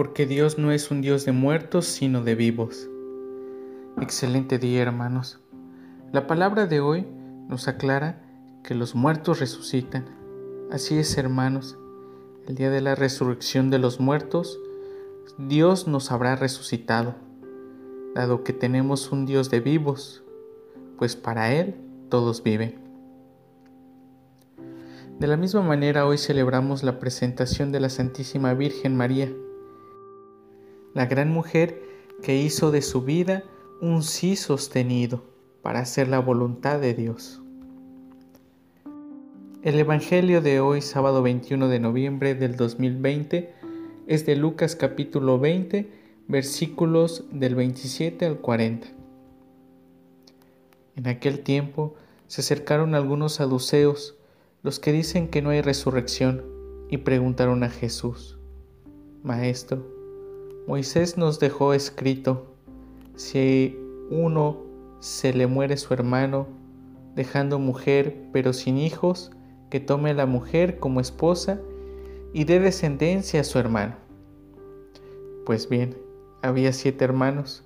[0.00, 2.88] porque Dios no es un Dios de muertos, sino de vivos.
[4.00, 5.40] Excelente día, hermanos.
[6.10, 7.06] La palabra de hoy
[7.50, 8.22] nos aclara
[8.64, 10.06] que los muertos resucitan.
[10.70, 11.76] Así es, hermanos.
[12.48, 14.58] El día de la resurrección de los muertos,
[15.36, 17.16] Dios nos habrá resucitado,
[18.14, 20.24] dado que tenemos un Dios de vivos,
[20.96, 21.74] pues para Él
[22.08, 22.80] todos viven.
[25.18, 29.30] De la misma manera hoy celebramos la presentación de la Santísima Virgen María,
[30.94, 31.82] la gran mujer
[32.22, 33.44] que hizo de su vida
[33.80, 35.22] un sí sostenido
[35.62, 37.40] para hacer la voluntad de Dios.
[39.62, 43.52] El Evangelio de hoy, sábado 21 de noviembre del 2020,
[44.06, 45.90] es de Lucas capítulo 20,
[46.28, 48.88] versículos del 27 al 40.
[50.96, 51.94] En aquel tiempo
[52.26, 54.16] se acercaron algunos saduceos,
[54.62, 56.44] los que dicen que no hay resurrección,
[56.88, 58.38] y preguntaron a Jesús,
[59.22, 59.99] Maestro,
[60.70, 62.46] Moisés nos dejó escrito,
[63.16, 63.76] si
[64.08, 64.58] uno
[65.00, 66.46] se le muere su hermano,
[67.16, 69.32] dejando mujer pero sin hijos,
[69.68, 71.60] que tome a la mujer como esposa
[72.32, 73.96] y dé descendencia a su hermano.
[75.44, 75.98] Pues bien,
[76.40, 77.64] había siete hermanos.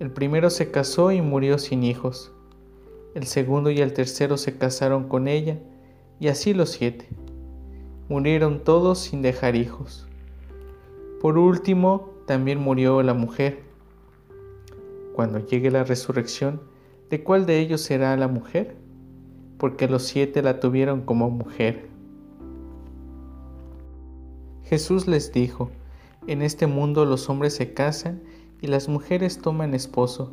[0.00, 2.32] El primero se casó y murió sin hijos.
[3.14, 5.60] El segundo y el tercero se casaron con ella,
[6.18, 7.08] y así los siete.
[8.08, 10.08] Murieron todos sin dejar hijos.
[11.20, 13.62] Por último, también murió la mujer.
[15.14, 16.60] Cuando llegue la resurrección,
[17.10, 18.76] ¿de cuál de ellos será la mujer?
[19.58, 21.88] Porque los siete la tuvieron como mujer.
[24.64, 25.70] Jesús les dijo,
[26.26, 28.22] en este mundo los hombres se casan
[28.60, 30.32] y las mujeres toman esposo,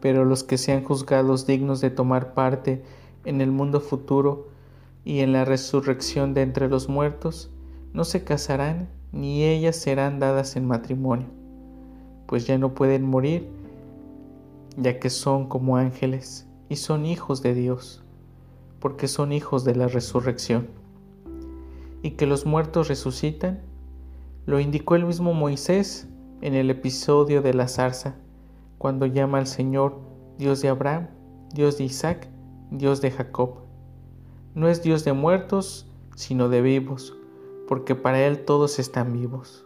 [0.00, 2.82] pero los que sean juzgados dignos de tomar parte
[3.24, 4.48] en el mundo futuro
[5.04, 7.50] y en la resurrección de entre los muertos,
[7.92, 11.28] no se casarán ni ellas serán dadas en matrimonio,
[12.26, 13.46] pues ya no pueden morir,
[14.76, 18.02] ya que son como ángeles y son hijos de Dios,
[18.80, 20.66] porque son hijos de la resurrección.
[22.02, 23.60] Y que los muertos resucitan,
[24.46, 26.08] lo indicó el mismo Moisés
[26.40, 28.16] en el episodio de la zarza,
[28.78, 30.00] cuando llama al Señor
[30.38, 31.08] Dios de Abraham,
[31.54, 32.28] Dios de Isaac,
[32.70, 33.58] Dios de Jacob.
[34.54, 35.86] No es Dios de muertos,
[36.16, 37.14] sino de vivos
[37.66, 39.64] porque para él todos están vivos.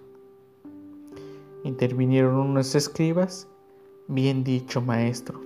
[1.65, 3.49] Intervinieron unos escribas,
[4.09, 5.41] bien dicho maestro.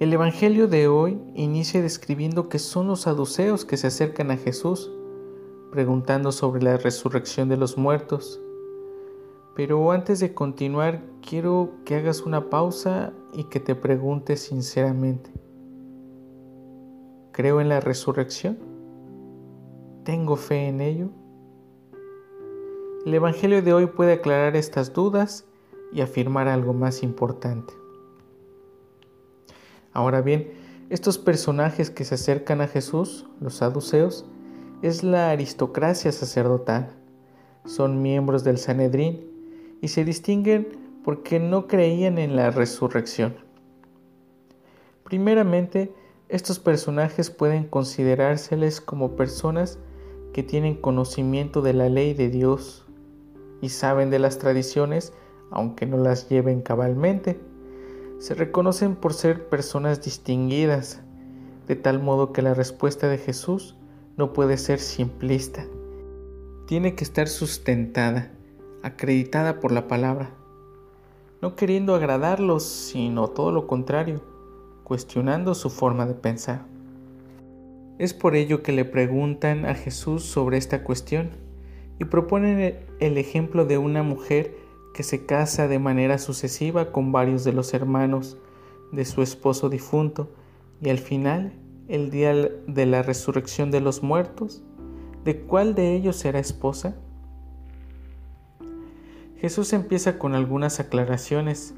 [0.00, 4.90] El Evangelio de hoy inicia describiendo que son los saduceos que se acercan a Jesús,
[5.70, 8.40] preguntando sobre la resurrección de los muertos.
[9.54, 15.30] Pero antes de continuar, quiero que hagas una pausa y que te preguntes sinceramente,
[17.32, 18.73] ¿creo en la resurrección?
[20.04, 21.08] ¿Tengo fe en ello?
[23.06, 25.46] El Evangelio de hoy puede aclarar estas dudas
[25.94, 27.72] y afirmar algo más importante.
[29.94, 30.52] Ahora bien,
[30.90, 34.26] estos personajes que se acercan a Jesús, los saduceos,
[34.82, 36.90] es la aristocracia sacerdotal.
[37.64, 40.68] Son miembros del Sanedrín y se distinguen
[41.02, 43.36] porque no creían en la resurrección.
[45.02, 45.94] Primeramente,
[46.28, 49.78] estos personajes pueden considerárseles como personas
[50.34, 52.84] que tienen conocimiento de la ley de Dios
[53.62, 55.12] y saben de las tradiciones,
[55.52, 57.40] aunque no las lleven cabalmente.
[58.18, 61.00] Se reconocen por ser personas distinguidas,
[61.68, 63.76] de tal modo que la respuesta de Jesús
[64.16, 65.66] no puede ser simplista.
[66.66, 68.32] Tiene que estar sustentada,
[68.82, 70.34] acreditada por la palabra,
[71.42, 74.20] no queriendo agradarlos, sino todo lo contrario,
[74.82, 76.73] cuestionando su forma de pensar.
[77.96, 81.30] Es por ello que le preguntan a Jesús sobre esta cuestión
[82.00, 84.56] y proponen el ejemplo de una mujer
[84.94, 88.36] que se casa de manera sucesiva con varios de los hermanos
[88.90, 90.32] de su esposo difunto
[90.80, 91.52] y al final,
[91.86, 94.64] el día de la resurrección de los muertos,
[95.24, 96.96] ¿de cuál de ellos será esposa?
[99.36, 101.74] Jesús empieza con algunas aclaraciones,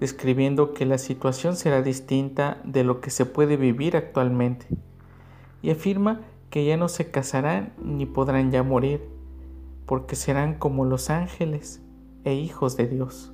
[0.00, 4.66] describiendo que la situación será distinta de lo que se puede vivir actualmente
[5.62, 6.20] y afirma
[6.50, 9.08] que ya no se casarán ni podrán ya morir,
[9.86, 11.82] porque serán como los ángeles
[12.24, 13.32] e hijos de Dios,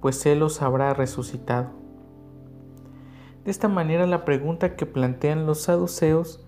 [0.00, 1.70] pues Él los habrá resucitado.
[3.44, 6.44] De esta manera la pregunta que plantean los saduceos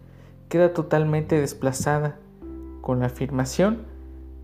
[0.49, 2.19] queda totalmente desplazada
[2.81, 3.87] con la afirmación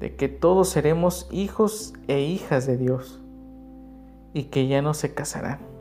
[0.01, 3.21] de que todos seremos hijos e hijas de Dios
[4.35, 5.76] y que ya no se casarán.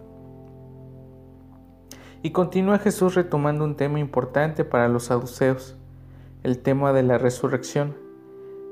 [2.26, 5.76] Y continúa Jesús retomando un tema importante para los saduceos,
[6.42, 7.96] el tema de la resurrección,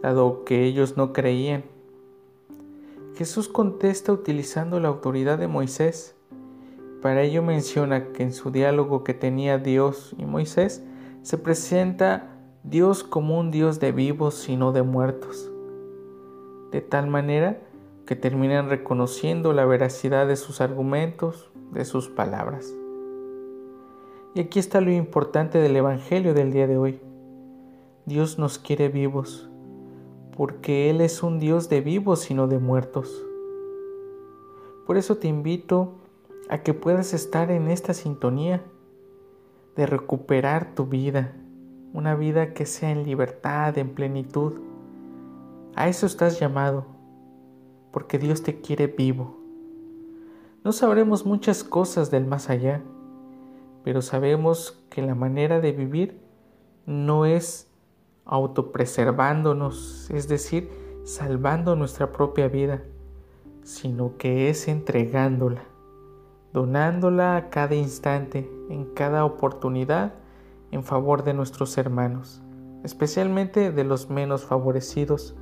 [0.02, 1.64] dado que ellos no creían.
[3.16, 6.16] Jesús contesta utilizando la autoridad de Moisés.
[7.04, 10.84] Para ello menciona que en su diálogo que tenía Dios y Moisés
[11.22, 15.52] se presenta Dios como un Dios de vivos y no de muertos.
[16.72, 17.60] De tal manera
[18.08, 22.74] que terminan reconociendo la veracidad de sus argumentos, de sus palabras.
[24.36, 27.00] Y aquí está lo importante del Evangelio del día de hoy.
[28.08, 29.48] Dios nos quiere vivos,
[30.36, 33.24] porque Él es un Dios de vivos y no de muertos.
[34.88, 35.94] Por eso te invito
[36.50, 38.64] a que puedas estar en esta sintonía
[39.76, 41.34] de recuperar tu vida,
[41.94, 44.54] una vida que sea en libertad, en plenitud.
[45.76, 46.88] A eso estás llamado,
[47.92, 49.38] porque Dios te quiere vivo.
[50.64, 52.82] No sabremos muchas cosas del más allá,
[53.84, 56.20] pero sabemos que la manera de vivir
[56.86, 57.70] no es
[58.26, 60.70] autopreservándonos, es decir,
[61.04, 62.84] salvando nuestra propia vida,
[63.64, 65.64] sino que es entregándola,
[66.54, 70.14] donándola a cada instante, en cada oportunidad,
[70.72, 72.42] en favor de nuestros hermanos,
[72.84, 75.36] especialmente de los menos favorecidos.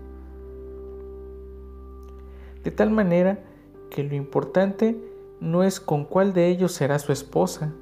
[2.63, 3.43] De tal manera
[3.89, 4.99] que lo importante
[5.39, 7.73] no es con cuál de ellos será su esposa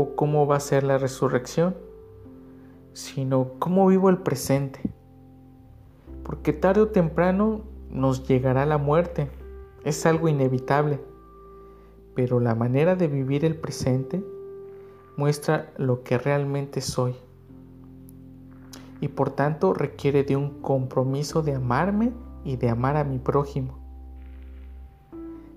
[0.00, 1.76] o cómo va a ser la resurrección,
[2.92, 4.80] sino cómo vivo el presente.
[6.22, 9.30] Porque tarde o temprano nos llegará la muerte,
[9.84, 11.00] es algo inevitable,
[12.14, 14.22] pero la manera de vivir el presente
[15.16, 17.14] muestra lo que realmente soy
[19.00, 22.12] y por tanto requiere de un compromiso de amarme
[22.44, 23.78] y de amar a mi prójimo.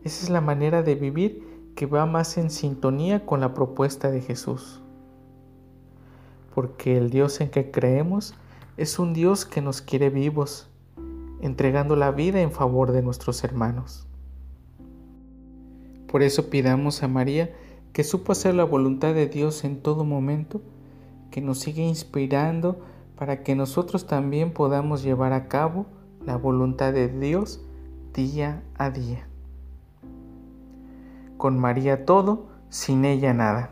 [0.04, 4.22] Esa es la manera de vivir que va más en sintonía con la propuesta de
[4.22, 4.82] Jesús
[6.54, 8.34] porque el Dios en que creemos
[8.78, 10.68] es un Dios que nos quiere vivos,
[11.42, 14.06] entregando la vida en favor de nuestros hermanos.
[16.08, 17.56] Por eso pidamos a María,
[17.94, 20.62] que supo hacer la voluntad de Dios en todo momento,
[21.30, 22.80] que nos siga inspirando
[23.16, 25.86] para que nosotros también podamos llevar a cabo
[26.26, 27.62] la voluntad de Dios
[28.14, 29.31] día a día.
[31.42, 33.72] Con María todo, sin ella nada.